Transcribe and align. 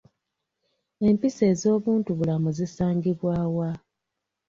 Empisa 1.07 1.43
ez'obuntubulamu 1.51 2.49
zisangibwa 2.57 3.33
wa? 3.57 3.71